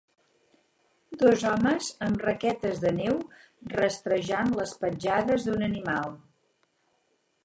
[1.23, 3.19] Dos homes amb raquetes de neu
[3.73, 6.17] rastrejant les petjades d'un animal.